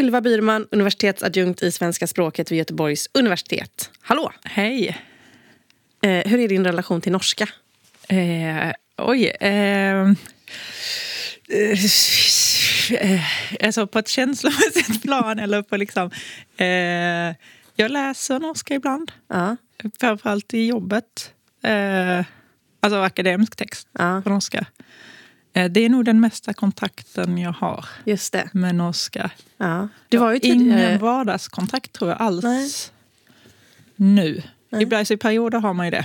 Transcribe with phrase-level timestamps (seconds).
[0.00, 3.90] Ylva Byrman, universitetsadjunkt i svenska språket vid Göteborgs universitet.
[4.00, 4.32] Hallå!
[4.44, 4.88] Hej.
[6.02, 7.48] Eh, hur är din relation till norska?
[8.08, 9.26] Eh, oj.
[9.40, 10.10] Eh,
[12.90, 13.20] eh,
[13.64, 16.10] alltså på ett känslomässigt plan eller på liksom...
[16.56, 17.34] Eh,
[17.76, 19.12] jag läser norska ibland.
[19.28, 19.56] Ja.
[20.00, 21.32] Framförallt i jobbet.
[21.64, 22.24] Eh,
[22.80, 24.20] alltså akademisk text Ja.
[24.24, 24.66] på norska.
[25.52, 28.48] Eh, det är nog den mesta kontakten jag har Just det.
[28.52, 29.30] med norska.
[29.56, 29.88] Ja.
[30.08, 30.98] Du var ju Ingen tidigare...
[30.98, 32.68] vardagskontakt tror jag alls Nej.
[33.96, 34.42] nu.
[34.70, 34.82] Nej.
[34.82, 36.04] Ibland i perioder har man ju det.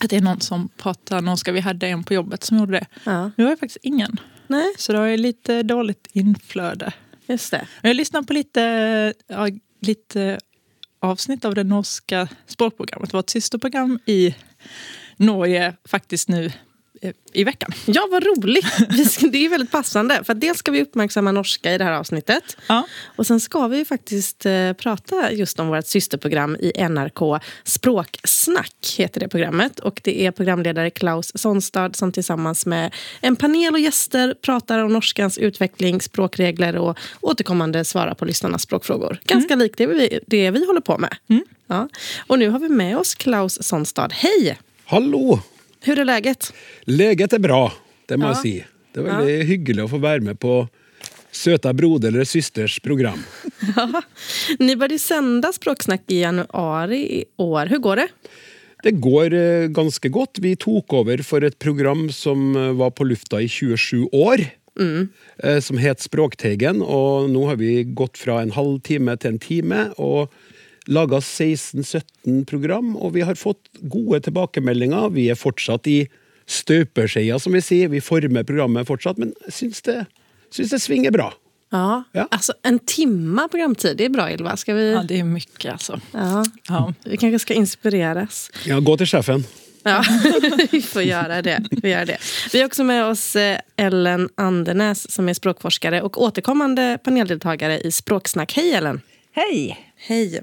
[0.00, 1.52] Att det är någon som pratar norska.
[1.52, 2.86] Vi hade en på jobbet som gjorde det.
[3.04, 3.30] Ja.
[3.36, 4.16] Nu har jag faktiskt ingen.
[4.46, 6.92] Nej, Så det är lite dåligt inflöde.
[7.26, 7.66] just det.
[7.82, 9.48] Jag lyssnar på lite, ja,
[9.80, 10.38] lite
[11.00, 13.10] avsnitt av det norska språkprogrammet.
[13.10, 14.34] Det var Vårt systerprogram i
[15.16, 16.52] Norge faktiskt nu
[17.32, 17.70] i veckan.
[17.86, 18.66] Ja, vad roligt!
[19.32, 20.24] Det är väldigt passande.
[20.24, 22.56] För dels ska vi uppmärksamma norska i det här avsnittet.
[22.66, 22.86] Ja.
[23.16, 27.42] Och sen ska vi ju faktiskt eh, prata just om vårt systerprogram i NRK.
[27.64, 29.80] Språksnack heter det programmet.
[29.80, 34.92] Och det är programledare Klaus Sonstad som tillsammans med en panel och gäster pratar om
[34.92, 39.20] norskans utveckling, språkregler och återkommande svarar på lyssnarnas språkfrågor.
[39.24, 41.16] Ganska likt det vi, det vi håller på med.
[41.66, 41.88] Ja.
[42.26, 44.08] Och nu har vi med oss Klaus Sonstad.
[44.12, 44.58] Hej!
[44.84, 45.40] Hallo!
[45.86, 46.50] Hur er leget?
[46.90, 47.72] Leget er bra,
[48.10, 48.34] det må Ja.
[48.34, 48.54] jeg si.
[48.92, 49.46] Det er veldig ja.
[49.50, 50.68] hyggelig å få være med på
[51.36, 53.22] søta broder eller systers program.
[53.76, 54.02] Ja.
[54.58, 57.66] Ni började sända Språksnack i januari i år.
[57.66, 58.08] Hvordan går det?
[58.82, 59.30] Det går
[59.74, 60.38] ganske godt.
[60.38, 64.44] Vi tok over for et program som eh, var på lufta i 27 år.
[64.78, 65.08] Mm.
[65.64, 66.82] som het Språkteigen.
[66.84, 69.88] Og nå har vi gått fra en halv time til en time.
[69.96, 70.32] och
[70.86, 72.96] laga 16-17 program.
[72.96, 75.10] og vi har fått gode tilbakemeldinger.
[75.14, 76.06] Vi er fortsatt i
[76.46, 77.88] støpeskeia, som vi sier.
[77.88, 80.06] Vi former programmet fortsatt, men jag syns det,
[80.50, 81.32] syns det svinger bra.
[81.70, 82.04] Ja.
[82.12, 82.28] Ja.
[82.30, 84.56] Alltså en timme programtid, det er bra Ylva.
[84.56, 84.92] Ska vi...
[84.92, 86.00] Ja, det er mye altså.
[86.12, 86.44] Ja.
[86.68, 86.82] Ja.
[87.04, 88.50] Vi kanskje skal inspireres.
[88.66, 89.44] Ja, gå til sjefen.
[89.86, 90.00] Ja,
[90.72, 91.58] vi får gjøre det.
[91.70, 92.18] Vi, gjør det.
[92.52, 97.92] vi har også med oss eh, Ellen Andenes, som er språkforsker og återkommende paneldeltaker i
[97.94, 98.56] Språksnack.
[98.58, 99.02] Hei, Ellen!
[99.36, 99.76] Hei!
[100.08, 100.42] Hej!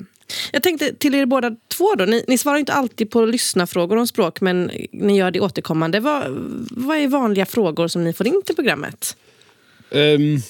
[0.51, 2.05] Jag tänkte till er båda två då.
[2.05, 5.99] Ni, ni svarar inte alltid på lyssnarfrågor om språk men ni gör det återkommande.
[5.99, 6.23] Vad,
[6.71, 9.17] vad är vanliga frågor som ni får in till programmet?
[9.89, 10.41] Um,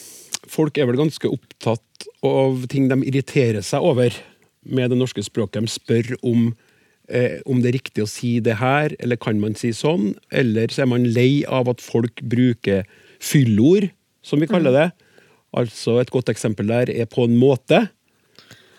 [0.47, 1.81] folk är väl ganska upptatt
[2.19, 4.13] av ting de irriterar sig över
[4.65, 5.53] med det norska språket.
[5.61, 6.55] De spör om,
[7.09, 10.13] eh, om det är riktigt att säga det här, eller kan man säga sån?
[10.29, 12.85] Eller så är man lei av att folk brukar
[13.21, 13.87] fyllord,
[14.21, 14.91] som vi kallar det.
[15.51, 17.87] Alltså ett gott exempel där är på en måte.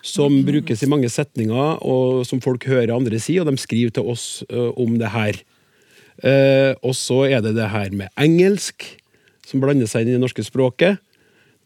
[0.05, 4.11] Som brukes i mange setninger, og som folk hører andre si, og de skriver til
[4.13, 5.41] oss eh, om det her.
[6.15, 8.85] og och så er det det her med engelsk,
[9.45, 10.97] som blander seg inn i det norske språket.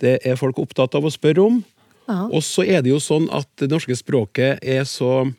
[0.01, 1.63] Det er folk opptatt av å spørre om.
[2.09, 5.29] Og så er det jo sånn at det norske språket er så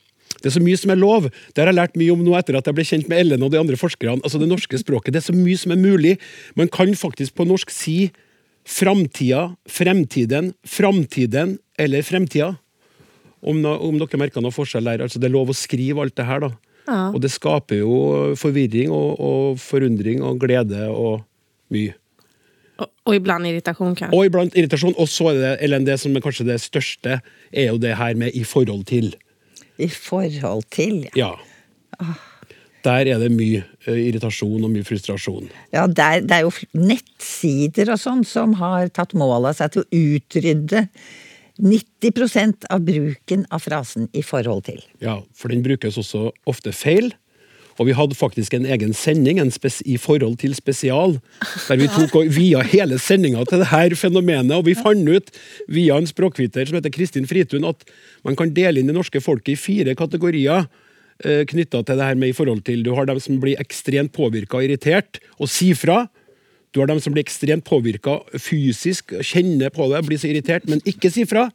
[0.40, 1.26] det er så mye som er lov.
[1.52, 3.50] Det har jeg lært mye om nå etter at jeg ble kjent med Ellen og
[3.52, 4.22] de andre forskerne.
[4.24, 6.14] Altså det norske språket, det er så mye som er mulig.
[6.56, 8.12] Man kan faktisk på norsk si
[8.64, 12.54] framtida, fremtiden, framtiden eller fremtida.
[13.40, 15.06] Om, no, om dere merker noe forskjell der.
[15.06, 16.50] Altså det er lov å skrive alt det her, da.
[16.90, 17.96] Og det skaper jo
[18.40, 21.20] forvirring og, og forundring og glede og
[21.74, 21.94] mye.
[22.80, 24.16] Og, og, ibland irritasjon, kanskje.
[24.16, 24.96] Og iblant irritasjon.
[24.96, 27.20] Og så er det, eller det som er kanskje det største,
[27.52, 29.12] er jo det her med 'i forhold til'.
[29.78, 31.34] I forhold til, ja.
[32.00, 32.14] Ja.
[32.84, 35.50] Der er det mye eh, irritasjon og mye frustrasjon.
[35.72, 39.74] ja det, er, det er jo nettsider og sånn som har tatt mål av seg
[39.74, 40.86] til å utrydde
[41.58, 44.84] 90% av bruken av frasen 'i forhold til'.
[45.00, 47.12] Ja, For den brukes også ofte feil.
[47.80, 49.52] Og vi hadde faktisk en egen sending en
[49.88, 51.16] i forhold til spesial,
[51.68, 54.52] der vi tok og via hele sendinga til det her fenomenet.
[54.52, 55.32] Og vi fant ut
[55.68, 57.88] via en språkviter som heter Kristin Fritun, at
[58.22, 60.66] man kan dele inn det norske folket i fire kategorier
[61.24, 62.84] eh, knytta til det her med i forhold til.
[62.84, 66.04] Du har dem som blir ekstremt påvirka og irritert og sier fra.
[66.70, 70.78] Du har dem som blir ekstremt påvirka fysisk, kjenner på det, blir så irritert, men
[70.86, 71.48] ikke sier fra.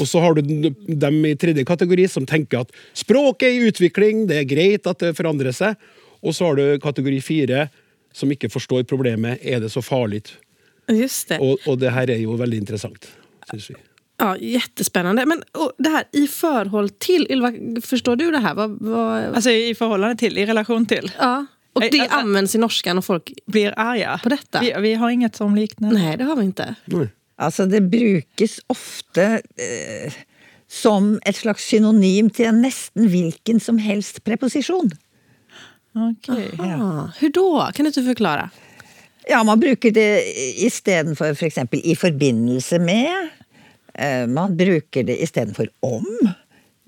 [0.00, 4.24] Og så har du dem i tredje kategori som tenker at språket er i utvikling,
[4.30, 5.76] det er greit at det forandrer seg.
[6.24, 7.66] Og så har du kategori fire
[8.16, 9.38] som ikke forstår problemet.
[9.44, 10.24] Er det så farlig?
[10.88, 11.38] Just det.
[11.44, 13.06] Og, og det her er jo veldig interessant,
[13.52, 13.76] syns vi.
[14.20, 15.26] Ja, jättespännande.
[15.26, 18.54] Men och det här i förhåll till, Ylva, förstår du det här?
[18.54, 21.12] Vad, vad, Alltså i förhållande till, i relation till.
[21.18, 21.46] ja.
[21.72, 23.32] Och det alltså- används i norskan och folk...
[23.46, 24.20] Blir arga.
[24.22, 24.60] På detta?
[24.60, 25.92] Vi, vi har inget som liknar.
[25.92, 26.74] Nej, det har vi inte.
[26.92, 27.08] Mm.
[27.36, 29.24] Altså, det brukes ofte
[29.56, 30.12] eh,
[30.68, 34.90] som et slags synonym til en nesten hvilken som helst preposisjon.
[35.94, 36.50] Okej.
[36.58, 37.70] Ah, hur då?
[37.74, 38.50] Kan du inte förklara?
[39.28, 40.22] Ja, man bruker det
[40.64, 41.58] istedenfor f.eks.
[41.72, 43.28] i forbindelse med.
[43.94, 46.06] Eh, Man bruker det istedenfor om.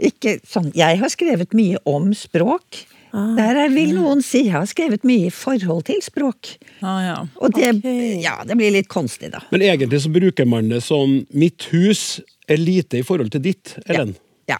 [0.02, 2.85] Ikke sånn, jeg har skrevet mye om språk.
[3.12, 6.55] Der er, vil noen si jeg har skrevet mye i forhold til språk.
[6.81, 7.17] Ah, ja.
[7.44, 8.14] Og det, okay.
[8.23, 9.43] ja, det blir litt konstig, da.
[9.53, 13.76] Men egentlig så bruker man det som Mitt hus er lite i forhold til ditt,
[13.85, 14.14] Ellen.
[14.49, 14.56] Ja.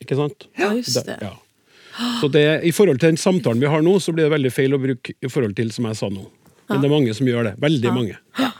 [0.00, 0.48] Ikke sant?
[0.56, 1.18] Ja, just det.
[1.20, 1.34] Ja.
[2.20, 4.76] Så det, i forhold til den samtalen vi har nå, så blir det veldig feil
[4.76, 6.24] å bruke i forhold til som jeg sa nå.
[6.66, 7.58] Men det er mange som gjør det.
[7.62, 8.16] Veldig mange.
[8.40, 8.54] Ja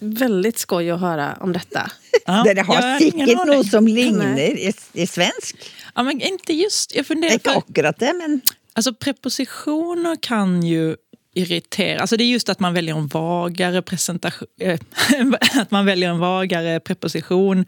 [0.00, 1.82] veldig skoj å høre om dette.
[2.22, 5.66] Ja, Dere har sikkert noe som ligner i, i svensk.
[5.96, 8.40] Ja, men inte just, jag funderar, inte akkurat det, men
[8.72, 10.96] alltså prepositioner kan ju
[11.34, 12.00] irritera.
[12.00, 14.78] Alltså det är just att man väljer en vagare presentation, eh,
[15.60, 17.64] att man väljer en vagare preposition.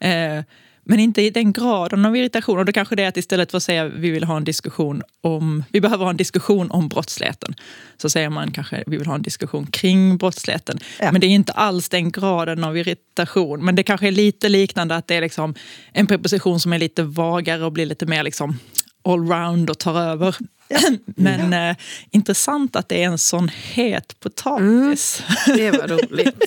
[0.00, 0.42] Eh,
[0.88, 2.58] men inte i den graden av irritation.
[2.58, 5.02] Och då kanske det är att istället för att säga vi vill ha en diskussion
[5.20, 7.54] om, vi behöver ha en diskussion om brottsligheten.
[7.96, 10.78] Så säger man kanske vi vill ha en diskussion kring brottsligheten.
[11.00, 11.12] Ja.
[11.12, 13.64] Men det är inte alls den graden av irritation.
[13.64, 15.54] Men det kanske är lite liknande att det är liksom
[15.92, 18.58] en preposition som är lite vagare och blir lite mer liksom
[19.04, 20.36] allround och tar över.
[21.04, 21.76] Men eh,
[22.10, 25.22] intressant att det är en sånn het potatis.
[25.46, 26.44] Det var roligt.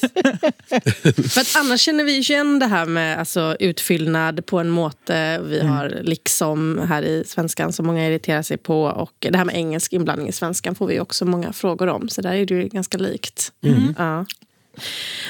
[1.33, 5.39] För att annars känner vi ju igen det här med alltså, utfyllnad på en måte.
[5.43, 8.83] Vi har liksom här i svenskan som många irriterar sig på.
[8.83, 12.09] Och det här med engelsk inblandning i svenskan får vi också många frågor om.
[12.09, 13.51] Så där är det ju ganska likt.
[13.97, 14.25] Ja.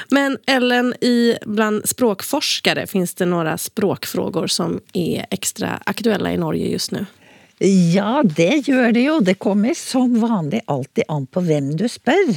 [0.10, 6.68] Men Ellen, i, bland språkforskare finns det några språkfrågor som är extra aktuella i Norge
[6.68, 7.06] just nu?
[7.60, 9.18] Ja, det gjør det jo.
[9.20, 12.32] Det kommer som vanlig alltid an på hvem du spør.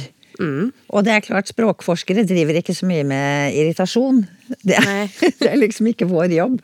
[0.89, 4.23] Og det er klart, språkforskere driver ikke så mye med irritasjon.
[4.65, 5.07] Det er,
[5.39, 6.59] det er liksom ikke vår jobb.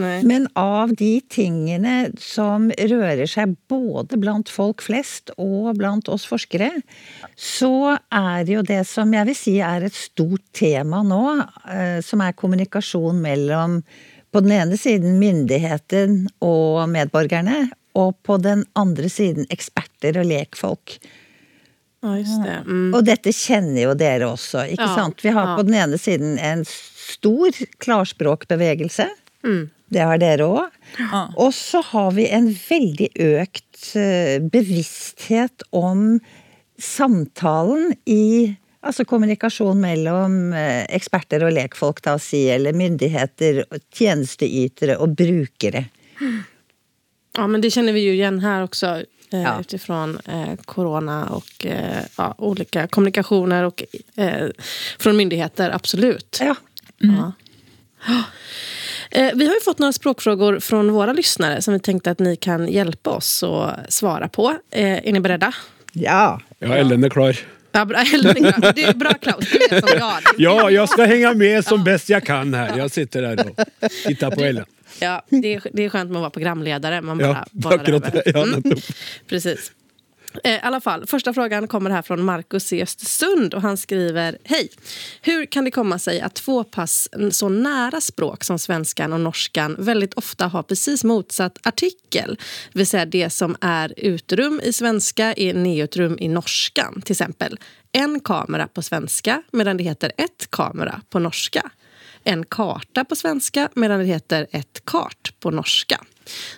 [0.00, 0.18] Nei.
[0.28, 6.70] Men av de tingene som rører seg både blant folk flest og blant oss forskere,
[7.34, 11.24] så er jo det som jeg vil si er et stort tema nå,
[11.72, 13.80] eh, som er kommunikasjon mellom
[14.34, 20.98] på den ene siden myndigheten og medborgerne, og på den andre siden eksperter og lekfolk.
[22.04, 22.56] Ja, just det.
[22.66, 22.88] Mm.
[22.92, 25.22] Og dette kjenner jo dere også, ikke Ja, sant?
[25.24, 25.54] Vi har ja.
[25.56, 29.06] på den ene siden en stor klarspråkbevegelse.
[29.44, 29.62] Mm.
[29.94, 30.74] Det har dere òg.
[30.98, 31.22] Ja.
[31.40, 36.20] Og så har vi en veldig økt eh, bevissthet om
[36.80, 43.62] samtalen i Altså kommunikasjon mellom eh, eksperter og lekfolk, da si, eller myndigheter,
[43.96, 45.86] tjenesteytere og brukere.
[47.36, 48.86] Ja, men det känner vi ju igen här också
[49.32, 49.60] eh, Ja.
[49.60, 53.82] utifrån eh, corona och eh, ja, olika kommunikationer och
[54.16, 54.48] eh,
[54.98, 56.38] från myndigheter, absolut.
[56.40, 56.54] Ja.
[56.98, 57.32] Ja.
[59.10, 62.36] Eh, vi har jo fått några språkfrågor från våra lyssnare som vi tänkte att ni
[62.36, 64.56] kan hjälpa oss att svara på.
[64.70, 65.54] Eh, är ni beredda?
[65.92, 66.40] ja.
[66.58, 67.36] Ja, Ellen er klar.
[67.74, 68.04] Ja, bra.
[68.74, 70.20] Det är bra Klaus, du är som jag.
[70.38, 72.76] Ja, jeg skal henge med som best jeg kan her.
[72.78, 73.56] Jeg sitter her og
[74.06, 74.64] tittar på Ellen.
[75.00, 77.00] Ja, det, är, det är skönt med att vara programledare.
[77.02, 78.42] Man bara Ja, akkurat över.
[78.42, 78.62] Mm.
[79.28, 79.72] Precis.
[80.44, 84.38] Eh, I alla fall, första frågan kommer här från Markus i Östersund och han skriver
[84.44, 84.68] Hej!
[85.22, 89.76] Hur kan det komma sig att två pass så nära språk som svenskan och norskan
[89.78, 92.38] väldigt ofta har precis motsatt artikel?
[92.72, 97.02] Det vill säga det som är utrum i svenska är neutrum i norskan.
[97.04, 97.58] Till exempel
[97.92, 101.70] en kamera på svenska medan det heter ett kamera på norska.
[102.24, 106.04] En karta på svenska medan det heter ett kart på norska.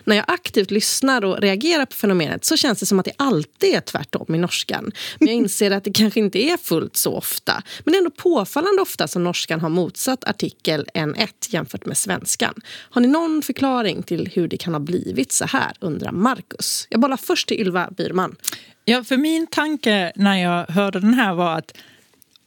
[0.03, 3.75] När jag aktivt lyssnar och reagerar på fenomenet så känns det som att det alltid
[3.75, 4.91] är tvärtom i norskan.
[5.19, 7.63] Men jag inser att det kanske inte är fullt så ofta.
[7.83, 12.53] Men det är ändå påfallande ofta som norskan har motsatt artikel N1 jämfört med svenskan.
[12.67, 16.87] Har ni någon förklaring till hur det kan ha blivit så här, undrar Marcus.
[16.89, 18.35] Jag bollar först till Ylva Byrman.
[18.85, 21.77] Ja, för min tanke när jag hörde den här var att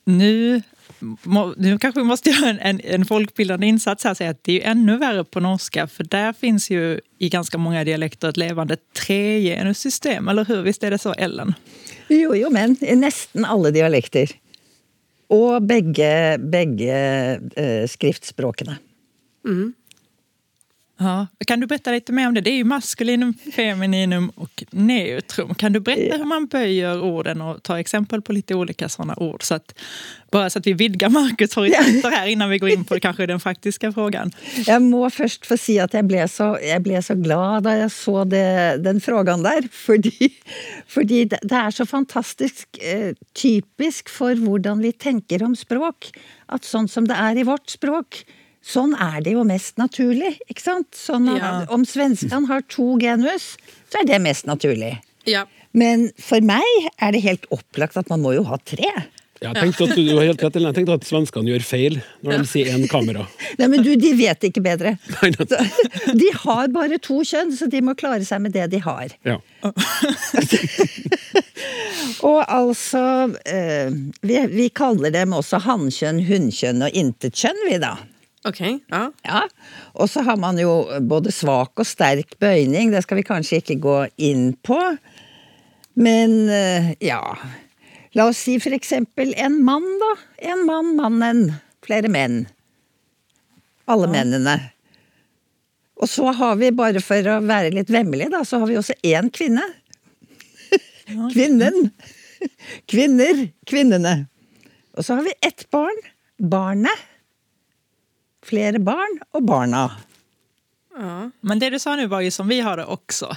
[0.05, 0.63] nu,
[0.99, 4.45] må, nu kanske vi måste göra en, en, en folkbildande insats här och säga att
[4.45, 8.29] det är ju ännu värre på norska för där finns ju i ganska många dialekter
[8.29, 10.63] ett levande tregenussystem, eller hur?
[10.63, 11.55] Visst är det så, Ellen?
[12.09, 14.31] Jo, jo, men i nesten alle dialekter.
[15.31, 16.95] Og begge, begge
[17.57, 18.79] eh, skriftspråkene.
[21.01, 21.27] Ja.
[21.47, 22.41] Kan du berätta lite mer om det?
[22.41, 25.55] Det är ju maskulinum, femininum och neutrum.
[25.55, 29.43] Kan du berätta hur man böjer orden och ta exempel på lite olika sådana ord?
[29.43, 29.79] Så att,
[30.31, 33.41] bara så att vi vidgar Markus horisonter här innan vi går in på kanske den
[33.41, 34.33] faktiska frågan.
[34.67, 37.91] Jeg må først få si at jeg ble så, jag blev så glad da jeg
[37.91, 39.47] så det, den frågan.
[39.73, 40.29] Fordi,
[40.87, 46.13] fordi det, är så fantastisk eh, typisk for hvordan vi tenker om språk.
[46.49, 48.25] At sånn som det er i vårt språk,
[48.65, 50.37] sånn er det jo mest naturlig.
[50.51, 50.91] ikke sant?
[50.97, 51.53] Sånn at Ja.
[51.73, 53.57] Om svenskene har to genus,
[53.91, 54.99] så er det mest naturlig.
[55.27, 55.47] Ja.
[55.73, 56.67] Men for meg
[57.01, 58.91] er det helt opplagt at man må jo ha tre.
[59.41, 62.43] Jeg tenkte at du, du har helt rett, jeg tenkte at svenskene gjør feil når
[62.43, 63.23] de sier én kamera.
[63.57, 64.99] Nei, men du, de vet ikke bedre.
[65.23, 65.47] Nei, nei.
[65.49, 69.15] Så, De har bare to kjønn, så de må klare seg med det de har.
[69.25, 69.39] Ja.
[72.29, 73.03] Og altså
[73.49, 73.89] eh,
[74.21, 77.95] vi, vi kaller dem også hannkjønn, hunnkjønn og intetkjønn, vi da.
[78.49, 79.03] Ok, ja.
[79.27, 79.41] Ja,
[79.95, 83.77] Og så har man jo både svak og sterk bøyning, det skal vi kanskje ikke
[83.85, 84.79] gå inn på.
[86.01, 87.21] Men eh, ja
[88.15, 90.15] La oss si for eksempel en mann, da.
[90.51, 91.43] En mann, mannen.
[91.87, 92.41] Flere menn.
[93.91, 94.57] Alle mennene.
[96.01, 98.97] Og så har vi, bare for å være litt vemmelig, da, så har vi også
[99.07, 99.63] én kvinne.
[101.35, 101.93] Kvinnen.
[102.91, 103.45] Kvinner.
[103.69, 104.15] Kvinnene.
[104.97, 106.03] Og så har vi ett barn.
[106.41, 107.10] Barnet.
[108.47, 109.85] Flere barn og barna.
[110.97, 111.31] Ja.
[111.41, 113.29] Men det du sa nå, var jo som vi har det også.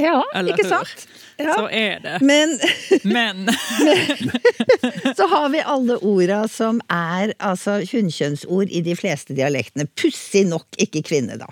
[0.00, 0.70] Ja, Eller ikke hur?
[0.72, 1.02] sant?
[1.36, 1.54] Ja.
[1.58, 2.14] Så er det.
[2.24, 2.54] Men
[3.04, 3.48] Men
[5.18, 9.86] så har vi alle orda som er altså hunnkjønnsord i de fleste dialektene.
[9.98, 11.50] Pussig nok ikke kvinne, da.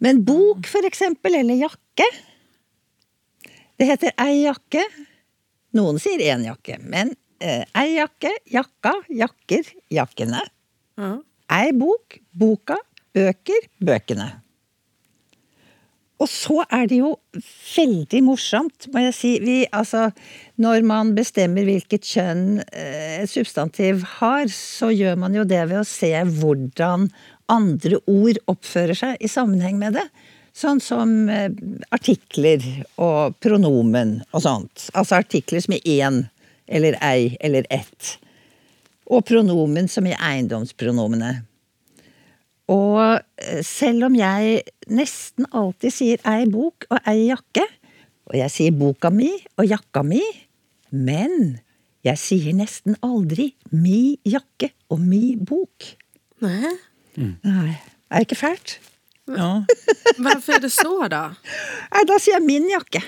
[0.00, 2.06] Men bok, for eksempel, eller jakke.
[3.76, 4.86] Det heter ei jakke.
[5.76, 7.12] Noen sier én jakke, men
[7.44, 10.40] eh, ei jakke, jakka, jakker, jakkene.
[11.00, 11.18] ja.
[11.50, 12.76] Ei bok, boka,
[13.16, 14.28] bøker, bøkene.
[16.20, 19.30] Og så er det jo veldig morsomt, må jeg si.
[19.40, 20.10] Vi, altså,
[20.60, 25.80] når man bestemmer hvilket kjønn eh, et substantiv har, så gjør man jo det ved
[25.80, 27.08] å se hvordan
[27.50, 30.06] andre ord oppfører seg i sammenheng med det.
[30.54, 31.48] Sånn som eh,
[31.94, 32.62] artikler
[33.00, 34.90] og pronomen og sånt.
[34.92, 36.26] Altså artikler som i én
[36.70, 38.18] eller ei eller ett.
[39.10, 41.32] Og pronomen som i eiendomspronomene.
[42.70, 43.00] Og
[43.42, 47.64] eh, selv om jeg nesten alltid sier ei bok og ei jakke,
[48.30, 50.22] og jeg sier boka mi og jakka mi,
[50.94, 51.58] men
[52.06, 55.90] jeg sier nesten aldri mi jakke og mi bok.
[56.44, 56.78] Nej.
[57.18, 58.78] Nei, er det ikke fælt?
[59.30, 59.50] ja.
[60.22, 61.24] Hvorfor er det så da?
[61.92, 63.02] Nei, da sier jeg min jakke.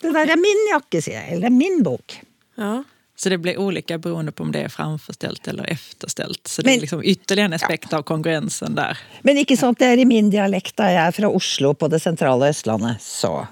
[0.00, 1.34] Det der er min jakke, sier jeg.
[1.34, 2.14] Eller det er min bok.
[2.60, 2.74] Ja.
[3.20, 6.46] Så det blir olika beroende på om det är framförställt eller efterställt.
[6.48, 8.98] Så det Men- är liksom ytterligere en aspekt av kongruensen der.
[9.22, 12.00] Men ikke sant, det er i min dialekt, da jeg er fra Oslo på det
[12.00, 13.46] sentrale Østlandet, så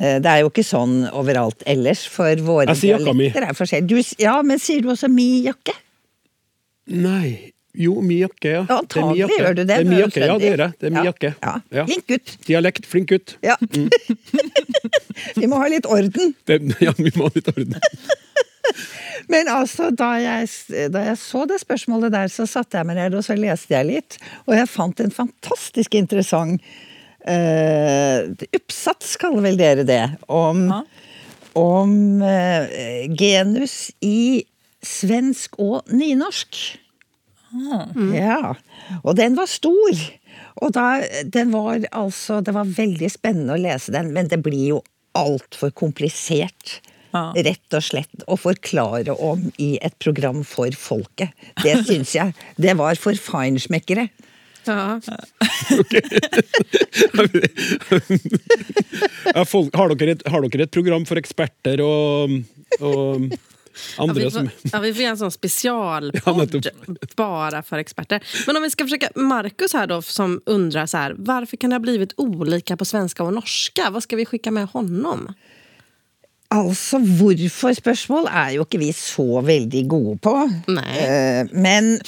[0.00, 3.28] eh, Det er jo ikke sånn overalt ellers, for våre Jeg sier jakka mi.
[3.28, 3.88] dialekter er forskjellige.
[4.16, 5.76] Du, ja, men sier du også mi jakke?
[6.88, 8.62] Nei Jo, mi jakke, ja.
[8.64, 9.36] Ja, Det er antagelig jakke.
[9.42, 9.66] gjør du det.
[9.68, 10.72] Det er mi er jakke, ja, det gjør jeg.
[10.80, 11.34] Det er mi Ja, jakke.
[11.42, 11.52] Ja.
[11.70, 11.84] Ja.
[11.86, 12.32] Flink gutt.
[12.48, 13.36] Dialekt, flink gutt.
[13.44, 13.56] Ja.
[15.36, 16.34] Vi må ha litt orden.
[16.48, 17.76] Det, ja, vi må ha litt orden.
[19.32, 20.48] Men altså, da jeg,
[20.94, 23.88] da jeg så det spørsmålet der, så satte jeg meg ned og så leste jeg
[23.88, 24.18] litt.
[24.46, 26.62] Og jeg fant en fantastisk interessant
[27.28, 30.82] eh, oppsats, kaller vel dere det, om, Ja.
[31.58, 34.46] om uh, genus i
[34.82, 36.56] svensk og nynorsk.
[38.14, 38.54] Ja.
[39.02, 40.02] Og den var stor.
[40.60, 44.76] Og da, den var altså Det var veldig spennende å lese den, men det blir
[44.76, 44.80] jo
[45.18, 46.78] altfor komplisert.
[47.10, 47.32] Ja.
[47.34, 51.34] Rett og slett å forklare om i et program for folket.
[51.62, 52.34] Det syns jeg.
[52.60, 54.08] Det var for feinschmeckere.
[54.68, 55.00] Ja.
[59.34, 62.34] Ja, folk, har, dere et, har dere et program for eksperter og,
[62.80, 63.30] og
[63.96, 66.56] Ja, andre vi, som får, ja, vi får gjøre en sånn Ja, specialpodd
[67.68, 68.18] for eksperter.
[68.48, 71.76] Men om vi skal forsøke Markus her då som undrer så här, varför kan det
[71.76, 73.90] ha blivit olika på svenska og norska?
[73.90, 75.28] Hva skal vi skicka med honom?
[76.50, 80.34] Altså, hvorfor-spørsmål er jo ikke vi så veldig gode på.
[80.74, 80.96] Nei.
[80.98, 82.00] Uh, men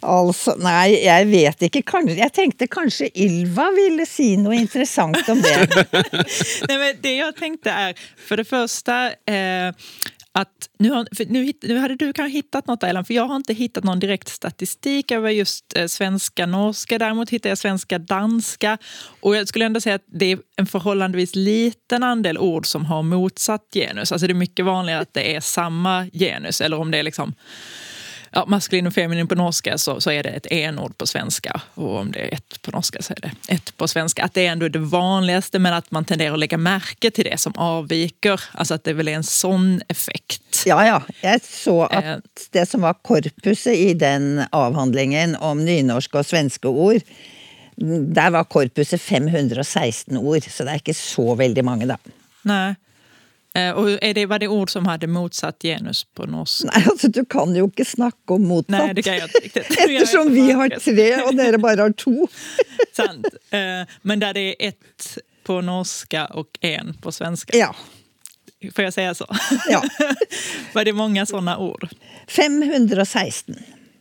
[0.00, 1.82] Altså, nei, jeg vet ikke.
[1.84, 5.84] Kanskje, jeg tenkte kanskje Ylva ville si noe interessant om det.
[6.70, 8.96] nei, men det jeg tenkte er, for det første
[9.28, 9.92] eh,
[10.32, 13.54] att nu, har, nu, nu hade du kanske hittat något Ellen, för jag har inte
[13.54, 16.98] hittat någon direkt statistik över just eh, svenska, norska.
[16.98, 18.78] Däremot hittar jag svenska, danska.
[19.20, 23.02] Och jag skulle ändå säga att det är en förhållandevis liten andel ord som har
[23.02, 24.12] motsatt genus.
[24.12, 27.34] Alltså det är mycket vanligare att det är samma genus, eller om det är liksom
[28.32, 31.60] ja, maskulin och feminin på norska så, så är det ett enord på svenska.
[31.74, 34.24] Och om det är ett på norska så är det ett på svenska.
[34.24, 37.40] Att det är ändå det vanligaste men att man tenderar att lägga märke till det
[37.40, 38.40] som avviker.
[38.52, 40.62] Alltså att det väl är en sån effekt.
[40.66, 41.02] Ja, ja.
[41.22, 42.12] Jeg så Eh.
[42.12, 47.00] at det som var korpuset i den avhandlingen om nynorske og svenske ord,
[48.14, 51.96] der var korpuset 516 ord, så det er ikke så veldig mange, da.
[52.42, 52.74] Nej.
[53.54, 56.64] Eh, Och det, var det ord som hadde motsatt genus på norsk?
[56.64, 58.76] Nei, altså, du kan jo ikke snakke om motsatt.
[58.76, 59.64] Nei, det kan jeg ikke.
[59.84, 62.28] Ettersom vi har tre, og dere bare har to.
[62.96, 63.26] Sant.
[63.50, 65.08] Eh, Men der det er ett
[65.44, 67.56] på norska og en på svenska.
[67.58, 67.72] Ja.
[68.76, 69.26] Får jeg si så?
[69.72, 69.80] Ja.
[70.74, 71.88] Var det mange sånne ord?
[72.28, 73.56] 516.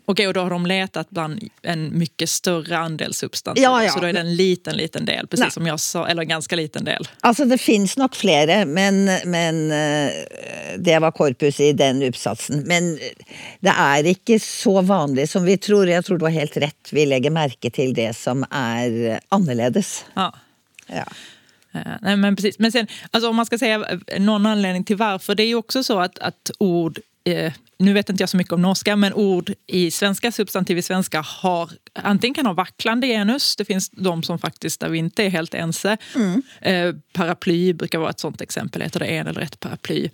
[0.09, 3.63] Okej, och då har de letat bland en mycket större andel substanser.
[3.63, 3.91] Ja, ja.
[3.91, 5.51] Så då är det en liten, liten del, precis Nej.
[5.51, 7.07] som jag sa, eller en ganska liten del.
[7.21, 10.11] Altså, det finns nok flere, men, men eh,
[10.77, 12.63] det var korpus i den oppsatsen.
[12.65, 12.97] Men
[13.59, 15.85] det er ikke så vanlig som vi tror.
[15.87, 16.89] Jeg tror du har helt rett.
[16.91, 20.05] Vi legger merke til det som er annerledes.
[20.15, 20.31] Ja.
[20.87, 21.05] Ja.
[21.73, 22.59] Eh, Nej, men precis.
[22.59, 23.85] Men sen, alltså om man ska säga
[24.17, 26.99] någon anledning till varför, det är ju också så att, att ord,
[27.31, 30.81] eh, nu vet inte jag så mycket om norska, men ord i svenska, substantiv i
[30.81, 35.23] svenska, har antingen kan ha vacklande genus, det finns de som faktiskt, där vi inte
[35.23, 35.97] är helt ense.
[36.61, 40.09] Eh, paraply brukar vara ett sånt exempel, heter det en eller ett paraply.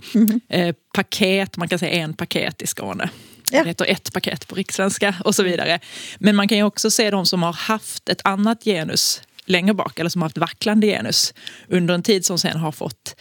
[0.50, 3.10] Eh, paket, man kan säga en paket i Skåne.
[3.51, 3.63] Ja.
[3.63, 5.79] Det heter ett paket på rikssvenska och så vidare.
[6.17, 10.00] Men man kan ju också se de som har haft ett annat genus längre bak,
[10.00, 11.34] eller som har haft vacklande genus
[11.67, 13.15] under en tid som sen har fått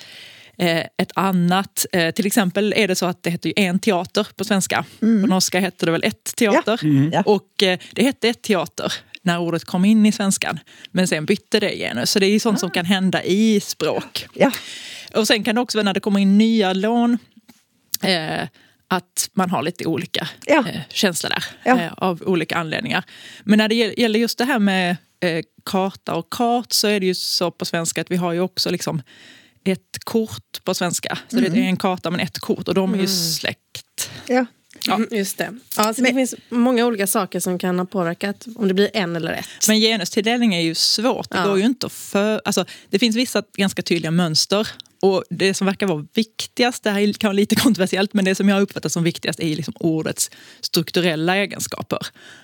[0.59, 1.87] ett annat.
[1.93, 4.85] til till exempel är det så att det heter ju en teater på svenska.
[5.01, 6.81] På norska heter det väl ett teater.
[7.13, 7.23] Ja.
[7.27, 8.93] Och eh, det hette ett teater
[9.23, 10.59] när ordet kom in i svenskan.
[10.93, 12.11] Men sen bytte det genus.
[12.11, 14.27] Så det är ju sånt som kan hända i språk.
[14.35, 14.53] Ja.
[15.15, 17.19] Och sen kan det också vara när det kommer in nya lån
[18.03, 18.49] eh,
[18.89, 20.65] att man har lite olika Ja.
[20.69, 21.81] eh, känslor där Ja.
[21.81, 23.05] eh, av olika anledningar.
[23.45, 27.01] Men när det gjelder gäller just det här med eh, karta och kart så är
[27.01, 29.03] det ju så på svenska att vi har ju också liksom
[29.65, 31.19] ett kort på svenska.
[31.29, 34.11] Så det är en karta men ett kort och de är ju släkt.
[34.27, 34.47] ja.
[34.87, 35.59] Ja, just det.
[35.77, 39.17] Ja, så det finns många olika saker som kan ha påverkat om det blir en
[39.17, 39.47] eller ett.
[39.69, 41.31] Men genustilldelning är ju svårt.
[41.31, 41.47] Det, Ja.
[41.47, 44.69] går ju inte för, alltså, det finns vissa ganska tydliga mönster.
[45.03, 48.49] Och Det som verkar vara viktigast, det här kan vara lite kontroversiellt, men det som
[48.49, 50.31] jag uppfattar som viktigast är liksom ordets
[50.61, 51.99] strukturella egenskaper.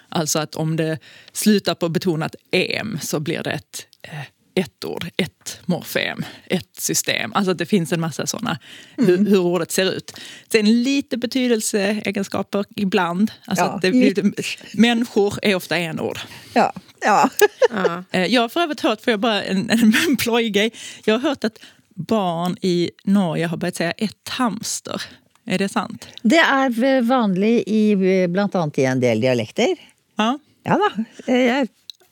[0.08, 0.98] Alltså att om det
[1.32, 4.18] slutar på betonat em så blir det ett, eh,
[4.54, 7.32] ett ord, ett morfem, ett system.
[7.34, 8.58] Alltså att det finns en massa sådana,
[8.96, 10.12] hur, hur ordet ser ut.
[10.52, 13.30] Sen lite betydelseegenskaper ibland.
[13.44, 14.32] Alltså Ja, att det, lite.
[14.74, 16.18] människor är ofta en ord.
[16.54, 16.72] ja.
[17.00, 17.30] ja.
[18.10, 20.72] Eh, Jag har för övrigt hört, får jag bara en, en, en plojgrej,
[21.04, 21.58] jag har hört att
[21.94, 25.02] barn i Norge har börjat säga ett hamster.
[25.46, 26.06] Er det sant?
[26.22, 27.96] Det er vanlig i
[28.28, 29.76] blant annet i en del dialekter.
[30.16, 30.38] Ja.
[30.62, 31.04] Ja da.
[31.32, 31.68] Jeg,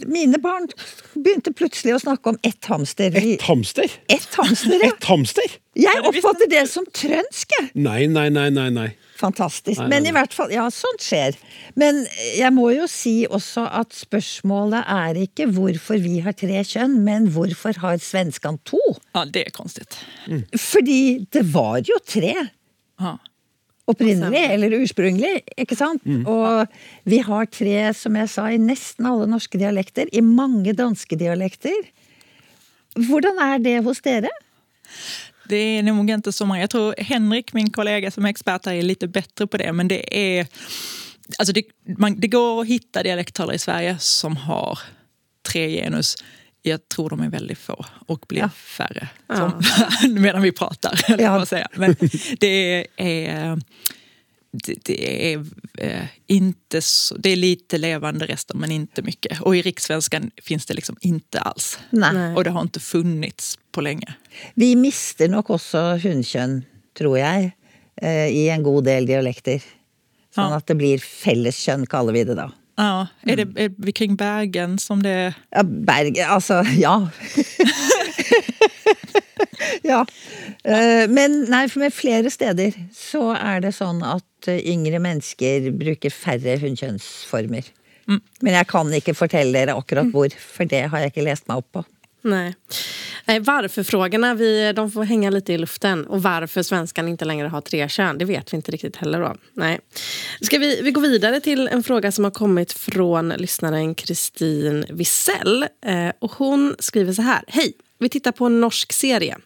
[0.07, 0.69] mine barn
[1.17, 3.11] begynte plutselig å snakke om ett hamster.
[3.17, 3.91] Ett Et hamster?
[4.09, 4.93] Ett hamster, ja.
[4.95, 5.59] Et hamster?
[5.79, 7.69] Jeg oppfatter det som trønsk, jeg.
[7.79, 8.69] Nei, nei, nei, nei.
[8.75, 8.89] nei.
[9.19, 9.83] Fantastisk.
[9.91, 11.35] Men i hvert fall, ja, sånt skjer.
[11.79, 12.05] Men
[12.39, 17.27] jeg må jo si også at spørsmålet er ikke hvorfor vi har tre kjønn, men
[17.35, 18.79] hvorfor har svenskene to?
[19.17, 19.99] ja, det er konstigt.
[20.55, 22.35] Fordi det var jo tre
[22.99, 23.17] Ja.
[23.89, 26.05] Opprinnelig, eller ursprungelig, ikke sant?
[26.29, 26.67] Og
[27.09, 31.89] vi har tre, som jeg sa, i nesten alle norske dialekter, i mange danske dialekter.
[32.99, 34.31] Hvordan er det hos dere?
[35.49, 36.45] Det er nog inte så.
[36.57, 39.73] Jag tror Henrik, min kollega som er ekspert, er litt bedre på det.
[39.73, 40.49] Men det er
[41.39, 41.63] Alltså det,
[41.99, 44.81] man, det går å finne dialekttalare i Sverige som har
[45.45, 46.15] tre genus.
[46.63, 48.49] Jag tror de är väldigt få och blir Ja.
[48.51, 49.63] färre som,
[50.23, 51.01] medan vi pratar.
[51.13, 51.39] Eller Ja.
[51.39, 51.69] vad säga.
[51.75, 51.97] Men
[52.41, 52.87] det är,
[54.51, 55.45] det, det är
[55.79, 59.41] eh, inte så, det är lite levande rester men inte mycket.
[59.41, 61.79] Och i rikssvenskan finns det liksom inte alls.
[61.91, 62.13] Nei.
[62.13, 62.35] Nej.
[62.35, 64.15] Och det har inte funnits på länge.
[64.55, 66.63] Vi mister nok også hunnkjønn,
[66.99, 67.51] tror jeg,
[68.03, 69.63] eh, i en god del dialekter.
[70.35, 70.57] Sånn Ja.
[70.61, 72.51] at det blir felleskjønn, kaller vi det da.
[72.79, 75.35] Ja, Er det er vi kring Bergen som det...
[75.51, 77.09] Ja, Bergen Altså, ja.
[79.91, 80.05] ja.
[80.63, 85.73] Eh, Men nei, for med flere steder så er det sånn at eh, yngre mennesker
[85.75, 87.75] bruker færre hunnkjønnsformer.
[88.09, 91.61] Men jeg kan ikke fortelle dere akkurat hvor, for det har jeg ikke lest meg
[91.61, 91.83] opp på.
[92.23, 92.55] Nej.
[93.25, 96.07] Nej, Varför-frågorna vi, de får hänga lite i luften.
[96.07, 99.21] Och varför svenskan inte längre har tre kön, det vet vi inte riktigt heller.
[99.21, 99.37] Då.
[99.53, 99.81] Nej.
[100.41, 105.63] Ska vi, vi går vidare till en fråga som har kommit från lyssnaren Kristin Wissell.
[105.87, 107.45] Eh, och hon skriver så här.
[107.49, 107.73] Hej!
[108.01, 109.37] Vi tittar på en norsk serie.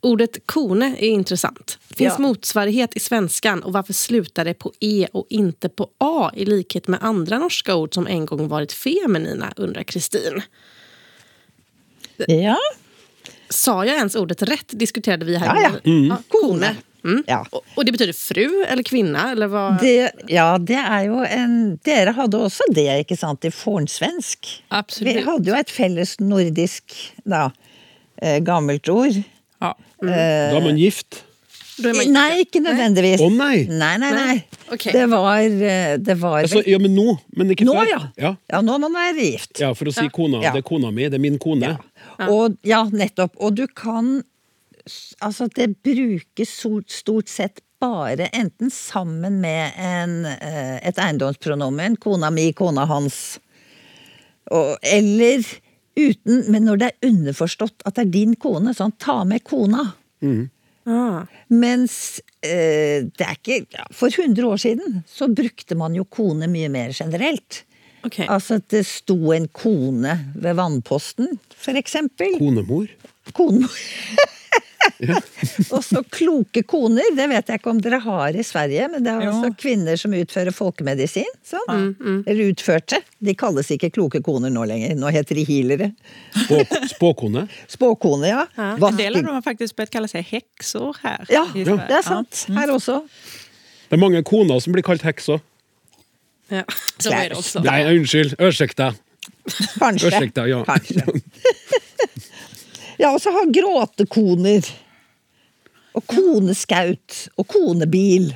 [0.00, 1.78] Ordet kone är intressant.
[1.80, 2.22] Finns Ja.
[2.22, 6.88] motsvarighet i svenskan och varför slutar det på e och inte på a i likhet
[6.88, 10.42] med andra norska ord som en gång varit feminina, undrar Kristin.
[12.28, 12.56] Ja.
[13.48, 15.46] Sa jag ens ordet rätt diskuterade vi här.
[15.62, 15.92] Ja, ja.
[15.92, 16.76] ja kone.
[17.04, 17.24] Mm.
[17.26, 17.46] Ja.
[17.50, 19.30] Och, och det betyder fru eller kvinna?
[19.32, 19.80] Eller vad?
[19.80, 24.48] Det, ja, det er jo en Dere hadde også det, ikke sant, i fornsvensk?
[24.48, 25.22] Vi Absolut.
[25.28, 27.50] hadde jo et felles nordisk da,
[28.22, 29.22] eh, gammelt ord.
[29.62, 29.74] Ja.
[30.02, 30.10] Da
[30.56, 31.22] er man gift.
[31.78, 33.20] Då är man- Nei, ikke nødvendigvis.
[33.20, 33.66] Å nei!
[33.68, 34.44] Nei, nei, nei.
[34.72, 34.92] Okay.
[34.92, 38.00] Det var, eh, det var Altså, ja, men nå, men ikke Nå, ja.
[38.16, 38.34] ja.
[38.48, 39.60] Ja, nå må man være gift.
[39.60, 40.40] Ja, for å si kona.
[40.42, 40.52] Ja.
[40.52, 41.76] Det er kona mi, det er min kone.
[42.24, 43.36] Og, ja, nettopp.
[43.40, 44.22] Og du kan
[45.18, 52.30] Altså, det brukes stort, stort sett bare enten sammen med en, eh, et eiendomspronomen, kona
[52.30, 53.40] mi, kona hans,
[54.46, 55.42] og, eller
[55.96, 59.88] uten Men når det er underforstått at det er din kone, sånn ta med kona.
[60.86, 61.24] Ah.
[61.50, 66.46] Mens eh, det er ikke ja, For 100 år siden så brukte man jo kone
[66.52, 67.64] mye mer generelt.
[68.06, 68.20] Ok.
[68.28, 72.38] Altså at det sto en kone ved vannposten, for eksempel.
[72.40, 72.88] Konemor.
[73.36, 73.66] Kone.
[75.74, 79.12] og så kloke koner, det vet jeg ikke om dere har i Sverige, men det
[79.12, 79.32] er Jo.
[79.34, 81.26] også kvinner som utfører folkemedisin.
[81.46, 81.90] Sånn.
[82.26, 83.00] Eller utførte.
[83.18, 85.90] De kalles ikke kloke koner nå lenger, nå heter de healere.
[86.44, 86.62] Spå,
[86.94, 87.46] spåkone.
[87.74, 88.46] Spåkone, ja.
[88.56, 91.26] En del av dem har faktisk blitt kalla seg hekser her.
[91.32, 92.46] Ja, det er sant.
[92.56, 93.02] Her også.
[93.86, 95.44] Det er mange koner som blir kalt heks òg.
[96.52, 96.62] Ja.
[97.64, 98.36] Nei, unnskyld.
[98.38, 98.92] Ursäkta.
[99.78, 100.10] Kanskje.
[100.10, 100.62] Ørsekta, ja.
[100.68, 101.04] Kanskje.
[102.96, 104.64] Ja, og så har gråtekoner.
[105.96, 107.26] Og koneskaut.
[107.36, 108.30] Og konebil.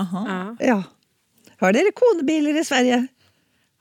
[0.00, 0.22] Aha.
[0.24, 0.38] Ja.
[0.64, 0.78] Ja.
[1.60, 3.02] Har dere konebiler i Sverige?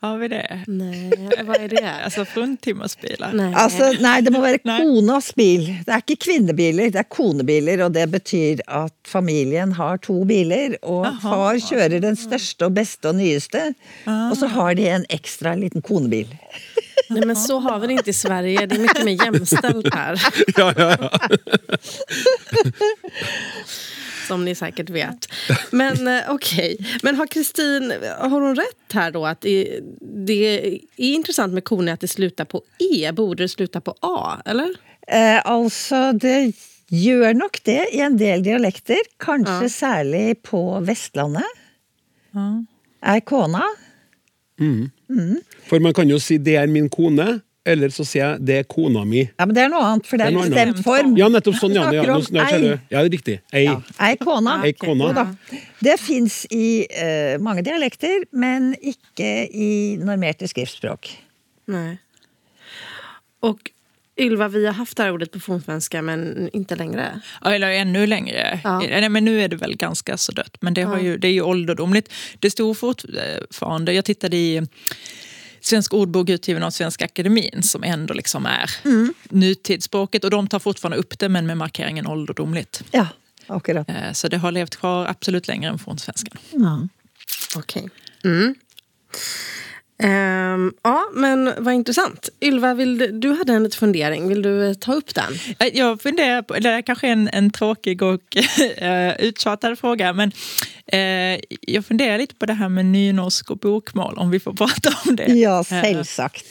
[0.01, 0.43] Har vi det?
[0.71, 1.09] Nei,
[1.43, 1.83] hva er det?
[2.05, 3.33] altså fruntimmersbilar?
[3.35, 3.49] Nei.
[3.51, 5.65] Altså, nei, det må være konas bil.
[5.83, 7.83] Det er ikke kvinnebiler, det er konebiler.
[7.83, 11.19] Og det betyr at familien har to biler, og Aha.
[11.33, 13.73] far kjører den største og beste og nyeste.
[14.07, 16.31] Og så har de en ekstra liten konebil.
[17.09, 18.65] Nej, men så har vi det ikke i Sverige.
[18.69, 20.13] Det er mye mer jämställt her.
[20.57, 21.09] Ja, ja, ja.
[24.29, 25.27] Som ni säkert vet.
[25.71, 25.93] Men
[26.29, 26.75] okej.
[26.79, 26.99] Okay.
[27.03, 29.25] Men har Kristin, har hon rätt här då?
[29.25, 29.79] Att det,
[30.25, 32.61] det är intressant med kone att det slutar på
[32.93, 33.11] E.
[33.11, 34.41] Borde det sluta på A?
[34.45, 34.69] Eller?
[35.07, 36.53] Eh, altså, det
[36.89, 39.01] gjør nok det i en del dialekter.
[39.19, 39.69] Kanskje Ja.
[39.69, 41.57] særlig på Vestlandet.
[42.33, 42.65] Ja.
[43.01, 43.63] Er kona.
[45.69, 48.63] For man kan jo si 'det er min kone', eller så sier jeg 'det er
[48.63, 49.27] kona mi'.
[49.37, 51.17] Ja, men det er noe annet, for det er Det er en noe bestemt form.
[51.17, 51.91] Ja, nettopp sånn, ja.
[51.91, 52.79] ja, nå- nå ei.
[52.89, 53.39] ja det er riktig.
[53.53, 53.65] Ei.
[53.65, 54.61] Ja, ei kona.
[54.63, 55.09] Ei kona.
[55.09, 55.23] Okay.
[55.23, 55.57] da.
[55.81, 61.09] Det fins i uh, mange dialekter, men ikke i normerte skriftspråk.
[61.67, 61.97] Nej.
[63.41, 63.71] Och
[64.19, 67.21] Ylva, vi har haft det här ordet på fornsvenska men ikke lenger.
[67.43, 68.59] Ja, Eller ännu längre.
[68.63, 68.79] Ja.
[68.79, 70.57] Nej, men nu är det väl ganska så dött.
[70.61, 72.13] Men det, har ju, det är ju ålderdomligt.
[72.39, 73.93] Det stod fortfarande...
[73.93, 74.61] Jag tittade i
[75.61, 78.71] Svensk ordbok utgiven av Svenska Akademin som ändå liksom är
[79.29, 80.23] nutidsspråket.
[80.23, 82.83] Och de tar fortfarande upp det men med markeringen ålderdomligt.
[82.91, 83.07] Ja,
[83.47, 83.89] akkurat.
[83.89, 85.79] Eh, Så det har levt kvar absolut längre än
[86.51, 86.87] ja,
[87.55, 87.89] Okej.
[88.23, 88.55] Mm.
[90.03, 92.29] Ehm, ja, men vad intressant.
[92.41, 94.27] Ylva, vill du, du hade en liten fundering.
[94.27, 95.33] Vill du eh, ta upp den?
[95.59, 98.37] Eh, Jag funderar på, det är kanske är en, en tråkig och
[98.81, 100.31] uh, uttjatad fråga, men
[100.87, 104.93] eh, jag funderar lite på det här med nynorsk och bokmål, om vi får prata
[105.05, 105.25] om det.
[105.33, 106.45] Ja, Eh, selvsagt.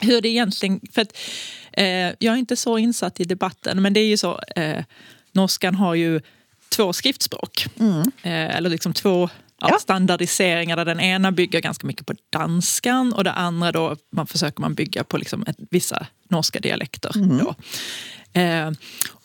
[0.00, 0.80] hur det egentligen...
[0.94, 1.16] För att,
[1.72, 1.84] eh,
[2.18, 4.40] jag är inte så insatt i debatten, men det är ju så...
[4.56, 4.84] Eh,
[5.32, 6.20] norskan har ju
[6.68, 7.66] två skriftspråk.
[8.22, 9.28] Eh, eller liksom två
[9.60, 9.78] ja, Ja.
[9.78, 14.60] standardiseringar där den ena bygger ganska mycket på danskan och det andra då man försöker
[14.60, 17.12] man bygga på liksom ett, vissa norska dialekter.
[17.14, 17.54] Då.
[18.40, 18.70] Eh,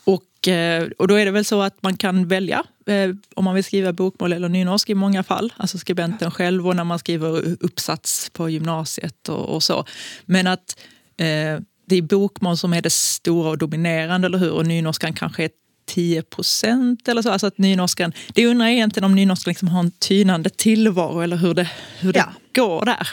[0.04, 3.56] och, eh, och då är det väl så att man kan välja eh, om man
[3.56, 5.54] vill skriva bokmål eller nynorsk i många fall.
[5.58, 9.86] Alltså skribenten själv och när man skriver uppsats på gymnasiet och, och så.
[10.26, 10.80] Men att
[11.17, 14.52] eh, det är bokmål som är det stora och dominerande, eller hur?
[14.52, 15.50] Och nynorskan kanske är
[15.88, 17.32] 10 procent eller så.
[17.32, 21.38] Alltså att nynorskan, det undrar jag egentligen om nynorskan liksom har en tynande tillvaro eller
[21.38, 21.69] hur det,
[22.00, 22.26] hur det Ja.
[22.56, 23.10] går der.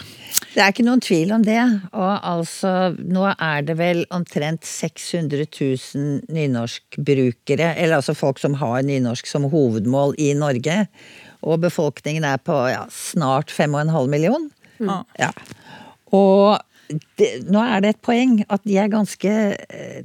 [0.54, 1.60] Det er ikke noen tvil om det.
[1.92, 8.82] Og altså, nå er det vel omtrent 600 000 nynorskbrukere, eller altså folk som har
[8.86, 10.86] nynorsk som hovedmål i Norge.
[11.42, 14.50] Og befolkningen er på ja, snart 5,5 million.
[14.78, 14.90] Mm.
[15.18, 15.30] Ja.
[16.12, 16.58] Og
[17.20, 19.32] det, nå er det et poeng at de er, ganske,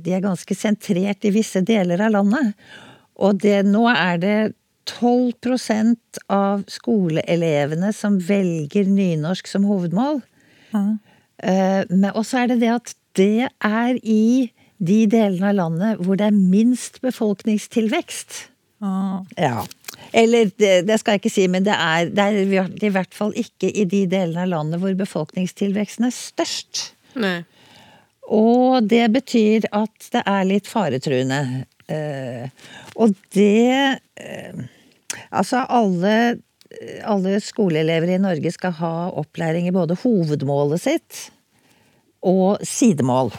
[0.04, 2.54] de er ganske sentrert i visse deler av landet.
[3.17, 4.38] Og det, nå er det
[4.88, 10.21] 12% av skoleelevene som velger nynorsk som hovedmål.
[10.73, 16.19] Eh, Men også er det det at det er i de delene av landet hvor
[16.19, 18.47] det er minst befolkningstilvekst.
[18.84, 19.26] Ja.
[19.38, 19.66] Ja.
[20.13, 23.34] Eller det, det skal jeg ikke si, men det er, det er i hvert fall
[23.38, 26.84] ikke i de delene av landet hvor befolkningstilveksten er størst.
[27.20, 27.42] Nei.
[28.28, 31.42] Og det betyr at det er litt faretruende.
[31.88, 32.50] Eh,
[33.00, 34.66] og det eh,
[35.32, 36.38] Altså, alle,
[37.08, 41.22] alle skoleelever i Norge skal ha opplæring i både hovedmålet sitt
[42.28, 43.32] og sidemål.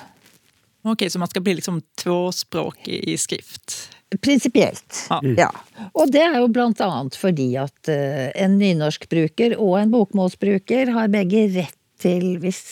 [0.88, 3.77] Ok, så man skal bli liksom tvåspråkig i skrift?
[4.25, 5.03] Prinsipielt.
[5.11, 5.18] Ja.
[5.37, 5.49] Ja.
[5.92, 11.11] Og det er jo blant annet fordi at eh, en nynorskbruker og en bokmålsbruker har
[11.12, 12.62] begge rett til, hvis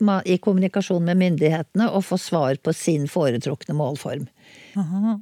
[0.00, 4.24] man, i kommunikasjon med myndighetene, å få svar på sin foretrukne målform.
[4.78, 5.18] Aha.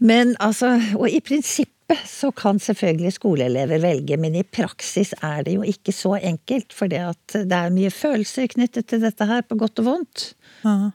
[0.00, 5.58] Men altså, og i prinsippet så kan selvfølgelig skoleelever velge, men i praksis er det
[5.58, 6.72] jo ikke så enkelt.
[6.76, 10.30] For det er mye følelser knyttet til dette her, på godt og vondt.
[10.64, 10.92] Ja.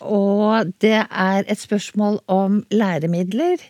[0.00, 3.62] Og det er et spørsmål om læremidler.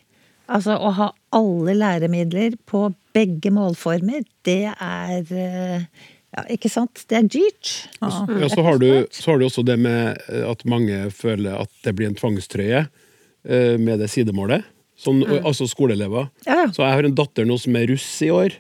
[0.51, 5.85] Altså å ha alle læremidler på begge målformer, det er eh,
[6.31, 7.05] ja, ikke sant?
[7.11, 7.71] Det er dyrt.
[8.01, 8.11] Ja.
[8.43, 11.73] Ja, så har, du, så har du også det med eh, at mange føler at
[11.87, 14.67] det blir en tvangstrøye eh, med det sidemålet.
[15.01, 15.39] Sånn, mm.
[15.49, 16.29] Altså skoleelever.
[16.45, 16.67] Ja.
[16.75, 18.59] Så jeg har en datter nå som er russ i år.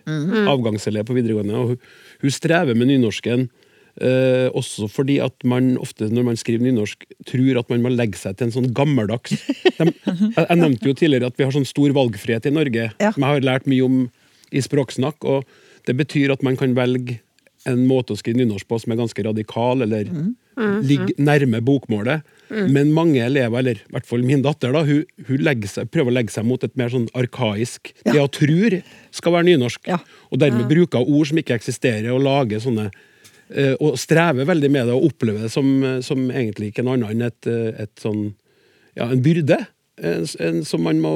[0.48, 1.58] Avgangselev på videregående.
[1.58, 1.82] og hun,
[2.22, 3.50] hun strever med nynorsken.
[4.00, 8.16] Eh, også fordi at man ofte når man skriver nynorsk, tror at man må legge
[8.16, 9.34] seg til en sånn gammeldags
[9.78, 13.10] de, jeg, jeg nevnte jo tidligere at vi har sånn stor valgfrihet i Norge, Ja.
[13.12, 13.98] som jeg har lært mye om
[14.56, 15.26] i språksnakk.
[15.28, 15.44] og
[15.84, 17.18] Det betyr at man kan velge
[17.68, 20.08] en måte å skrive nynorsk på som er ganske radikal, eller
[20.80, 22.24] ligger nærme bokmålet.
[22.50, 26.16] Men mange elever, eller i hvert fall min datter, da, hun, hun seg, prøver å
[26.16, 28.80] legge seg mot et mer sånn arkaisk Det hun tror
[29.14, 29.84] skal være nynorsk.
[29.92, 30.00] Ja.
[30.32, 32.88] Og dermed bruker ord som ikke eksisterer, og lager sånne
[33.82, 35.66] Og strever veldig med det, og opplever det som,
[36.06, 38.28] som egentlig ikke noe annet enn et, eh, et sånn
[38.94, 39.58] ja, en byrde.
[40.00, 41.12] En, en, som man må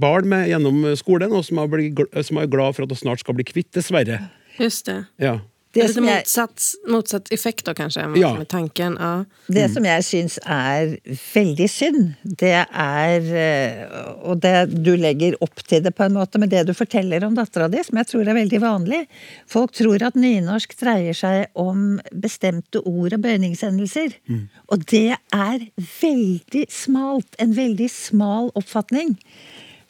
[0.00, 3.44] bale med gjennom skolen, og som som er glad for at hun snart skal bli
[3.44, 4.22] kvitt, dessverre.
[4.60, 5.02] Just det.
[5.20, 5.40] Ja.
[5.76, 8.00] Det Det är som, motsatt, motsatt effekt da, kanskje?
[8.16, 8.38] Ja.
[8.38, 8.96] Med tanken.
[9.00, 9.24] Ja.
[9.46, 10.96] det som jeg syns er
[11.34, 13.82] veldig synd, det er eh,
[14.24, 17.36] Og det, du legger opp til det på en måte med det du forteller om
[17.36, 19.02] dattera di, som jeg tror er veldig vanlig.
[19.46, 24.16] Folk tror at nynorsk dreier seg om bestemte ord og bøyningsendelser.
[24.72, 25.68] Og det er
[26.00, 27.36] veldig smalt.
[27.38, 29.16] En veldig smal oppfatning.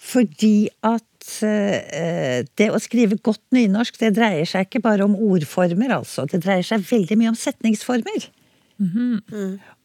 [0.06, 5.96] Fordi at eh, det å skrive godt nynorsk, det dreier seg ikke bare om ordformer,
[5.98, 6.26] altså.
[6.30, 8.28] Det dreier seg veldig mye om setningsformer.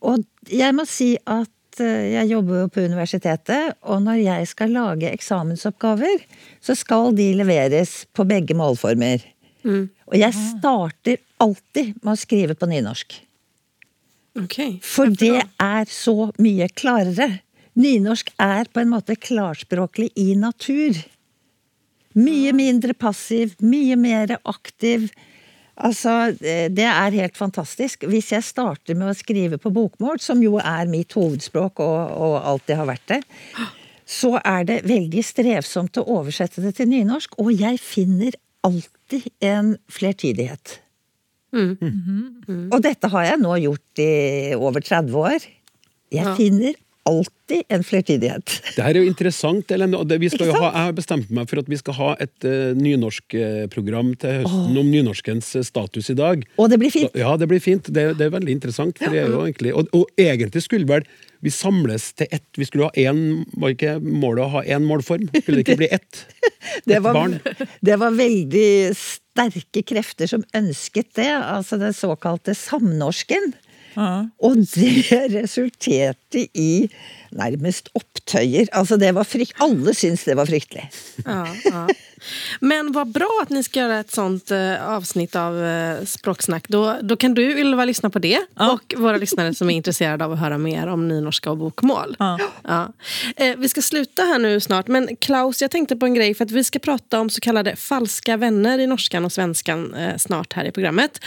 [0.06, 4.76] Og jeg må si at eh, jeg jobber jo på universitetet, og når jeg skal
[4.78, 6.26] lage eksamensoppgaver,
[6.62, 9.26] så skal de leveres på begge målformer.
[9.62, 13.20] Og jeg starter alltid med å skrive på nynorsk.
[14.42, 14.78] Okay.
[14.84, 17.42] For det er så mye klarere.
[17.80, 20.98] Nynorsk er på en måte klarspråklig i natur.
[22.20, 25.06] Mye mindre passiv, mye mer aktiv.
[25.82, 28.04] Altså, det er helt fantastisk.
[28.12, 32.36] Hvis jeg starter med å skrive på bokmål, som jo er mitt hovedspråk og, og
[32.52, 33.22] alltid har vært det,
[34.12, 38.36] så er det veldig strevsomt å oversette det til nynorsk, og jeg finner
[38.68, 40.76] alltid en flertydighet.
[41.56, 44.12] Og dette har jeg nå gjort i
[44.60, 45.48] over 30 år.
[46.12, 46.36] Jeg Ja.
[46.36, 46.76] finner
[47.10, 48.54] alltid en flertidighet.
[48.76, 49.72] Det her er jo interessant.
[49.74, 51.98] Ellen, og det, vi skal jo ha, jeg har bestemt meg for at vi skal
[51.98, 56.46] ha et uh, nynorskprogram til høsten om nynorskens eh, status i dag.
[56.62, 57.18] Og det blir fint.
[57.18, 57.90] Ja, det blir fint.
[57.90, 59.02] Det, det er veldig interessant.
[59.02, 61.08] For det er jo egentlig, og, og egentlig skulle vel
[61.42, 65.26] vi samles til ett Vi skulle ha én Var ikke målet å ha én målform?
[65.34, 66.26] Skulle det ikke bli ett?
[66.86, 67.34] Det Et var, barn?
[67.82, 73.52] det var veldig sterke krefter som ønsket det, altså den såkalte samnorsken.
[73.96, 74.28] Ja.
[74.40, 76.90] Og det resulterte i
[77.32, 78.70] nærmest opptøyer.
[78.76, 79.56] Altså det var frykt...
[79.64, 80.90] Alle syntes det var fryktelig.
[81.26, 81.86] Ja, ja.
[82.60, 86.68] Men vad bra at ni skal gjøre et sånt eh, avsnitt av eh, Språksnack.
[86.70, 90.36] Då, då kan du Ylva lyssna på det og våre lyssnare som er intresserade av
[90.36, 92.14] å høre mer om nynorska og bokmål.
[92.20, 92.32] Ja.
[92.68, 92.82] Ja.
[93.36, 96.46] Eh, vi skal sluta her nu snart, men Klaus, jeg tenkte på en grej för
[96.46, 100.54] at vi skal prate om så kallade falska vänner i norskan og svenskan eh, snart
[100.54, 101.18] her i programmet.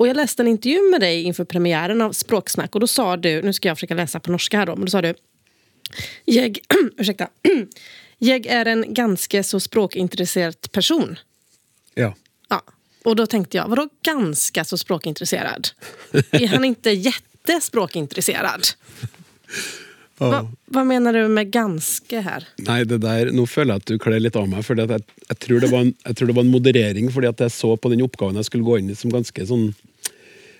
[0.00, 3.42] Og jeg läste en intervju med deg inför premiären av Språksnack og da sa du,
[3.42, 5.14] nu jeg jag försöka läsa på norska här då, men då sa du
[6.24, 6.58] Jag,
[6.96, 7.28] ursäkta.
[8.18, 11.18] Jag är en ganska så språkintresserad person.
[11.94, 12.14] Ja.
[12.48, 12.62] Ja.
[13.04, 15.68] Och då tänkte jag, vadå ganska så språkintresserad?
[16.30, 18.66] Är han inte jättespråkintresserad?
[20.18, 20.40] Hva,
[20.74, 22.46] hva mener du med 'ganske' her?
[22.66, 24.64] Nei, det der, nå føler jeg at du kler litt av meg.
[24.66, 27.44] For jeg, jeg, tror det var en, jeg tror det var en moderering, fordi at
[27.44, 29.68] jeg så på den oppgaven jeg skulle gå inn i som ganske sånn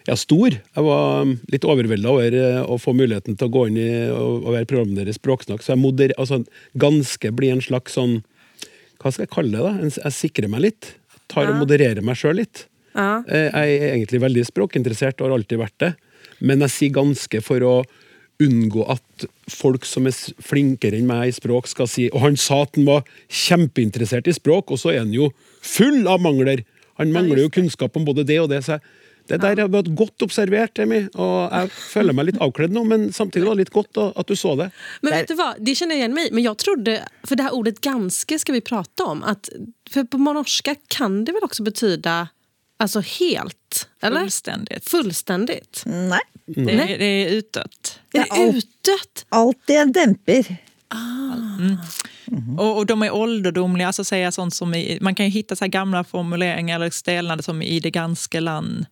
[0.09, 0.55] ja, stor.
[0.57, 3.89] Jeg var um, litt overvelda over eh, å få muligheten til å gå inn i
[4.09, 5.61] og, være programleder i Språksnakk.
[5.65, 6.41] Så jeg moder, altså,
[6.81, 8.23] ganske blir en slags sånn
[8.99, 9.63] Hva skal jeg kalle det?
[9.63, 9.93] da?
[10.09, 10.91] Jeg sikrer meg litt.
[11.29, 12.65] Tar og modererer meg sjøl litt.
[12.97, 13.21] Ja.
[13.29, 15.93] Eh, Jeg er egentlig veldig språkinteressert og har alltid vært det.
[16.41, 17.75] Men jeg sier ganske for å
[18.43, 22.63] unngå at folk som er flinkere enn meg i språk, skal si Og han sa
[22.65, 26.65] at han var kjempeinteressert i språk, og så er han jo full av mangler!
[26.99, 28.65] Han mangler jo kunnskap om både det og det.
[28.67, 28.83] Så jeg,
[29.29, 33.09] det der har vært godt observert, Emi, og jeg føler meg litt avkledd nå, men
[33.15, 34.71] samtidig var det litt godt at du så det.
[35.03, 37.57] Men vet du hva, det kjenner jeg igjen meg Men jeg trodde, For det her
[37.57, 39.49] ordet 'ganske' skal vi prate om At,
[39.91, 41.97] for på norsk kan det vel også bety
[42.79, 43.89] altså helt?
[44.03, 44.29] Eller?
[44.29, 44.81] Fullstendig.
[44.87, 45.61] Fullstendig.
[45.87, 46.23] Nei.
[46.47, 47.99] Det, det er utåt.
[48.13, 50.57] Det er det Alt Alltid en demper.
[50.93, 52.59] Mm.
[52.59, 55.65] Och, och de är ålderdomliga, alltså säga sånt som i, man kan ju hitta så
[55.65, 58.87] formuleringer gamla formuleringar eller stelnader som i det ganske land.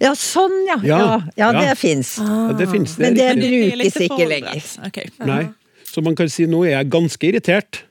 [0.00, 0.76] Ja, sånn, ja.
[0.82, 1.60] Ja, Ja, ja, ja.
[1.60, 2.16] det fins.
[2.18, 2.98] Ja, det finnes.
[2.98, 4.62] Men det brukes ikke lenger.
[4.86, 5.08] Okej.
[5.24, 5.44] Nei.
[5.86, 7.82] Så man kan si 'nå er jeg ganske irritert'.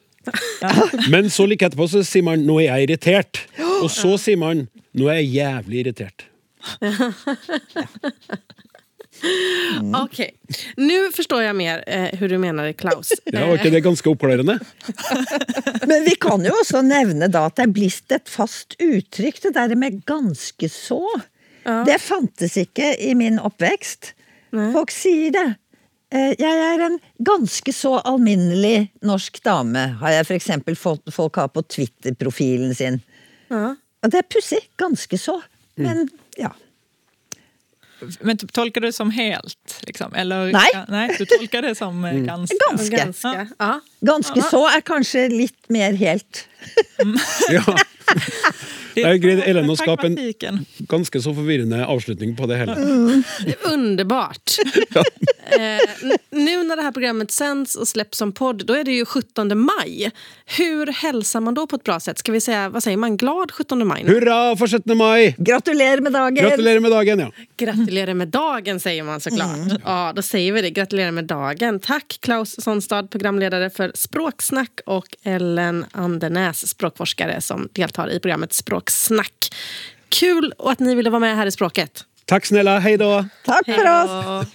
[1.10, 3.39] Men så like etterpå så sier man 'nå er jeg irritert'.
[3.81, 6.21] Og så sier man 'nå er jeg jævlig irritert'.
[10.03, 10.29] Okej,
[10.77, 13.12] nu förstår jag mer eh, hur du menar Klaus.
[13.25, 14.60] Ja, Var ikke det ganske oppklarende?
[15.88, 19.53] Men vi kan jo også nevne da at det er blitt et fast uttrykk, det
[19.55, 21.21] der med 'ganske så'.
[21.65, 24.13] Det fantes ikke i min oppvekst.
[24.73, 25.45] Folk sier det.
[26.13, 30.51] Eh, Jeg er en ganske så alminnelig norsk dame, har jeg f.eks.
[30.78, 33.01] folk, folk har på Twitter-profilen sin.
[33.49, 34.62] Og det er pussig.
[34.78, 35.39] Ganske så.
[35.82, 36.06] Men
[36.38, 36.51] ja.
[38.21, 39.75] Men du tolker du det som helt?
[39.88, 40.13] Liksom?
[40.19, 40.65] Eller, nei.
[40.73, 41.06] Ja, nei.
[41.17, 42.58] du tolker det som ganske?
[42.67, 42.95] Ganske.
[42.99, 43.47] Ganske.
[43.58, 43.71] Ja.
[44.06, 46.45] Ganske så er kanskje litt mer helt.
[47.56, 47.63] Ja.
[48.95, 52.75] Der greit, Ellen å skape en ganske så forvirrende avslutning på det hele.
[53.73, 54.51] Underbart!
[55.45, 55.62] eh,
[56.03, 59.05] n- nu när det här programmet sänds och släpps som podd, då är det ju
[59.05, 60.12] 17 maj.
[60.45, 62.19] Hur hälsar man då på ett bra sätt?
[62.19, 64.03] Ska vi säga, vad säger man, glad 17 maj?
[64.03, 64.13] Nu?
[64.13, 64.97] Hurra for 17.
[64.97, 65.36] mai!
[65.38, 66.36] Gratulerer med dagen!
[66.36, 67.31] Gratulerer med dagen, ja.
[67.58, 69.58] Gratulerer med dagen säger man såklart.
[69.84, 70.69] Ja, då säger vi det.
[70.69, 71.79] Gratulerer med dagen.
[71.79, 78.53] Tack Klaus Sonstad, programledare för Språksnack och Ellen Andernäs, språkforskare som deltar i programmet
[78.89, 79.56] Språksnack.
[80.10, 82.06] Kul och att ni ville vara med här i Språket.
[82.26, 83.30] Takk snälla, hej da!
[83.45, 84.26] Tack för oss!
[84.26, 84.45] Då.